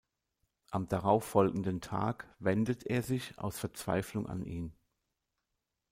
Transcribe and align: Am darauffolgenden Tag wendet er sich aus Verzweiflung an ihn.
Am 0.71 0.87
darauffolgenden 0.87 1.79
Tag 1.79 2.27
wendet 2.39 2.87
er 2.87 3.03
sich 3.03 3.37
aus 3.37 3.59
Verzweiflung 3.59 4.25
an 4.25 4.43
ihn. 4.43 4.73